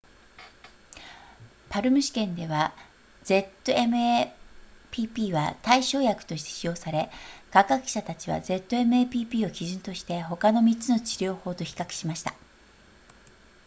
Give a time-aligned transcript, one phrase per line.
[1.69, 2.73] palm 試験では
[3.23, 4.33] zmapp
[5.31, 7.11] は対照薬として使用され
[7.53, 12.33] 科学者たちは zmapp を基準として他の3つの治療法と比較しました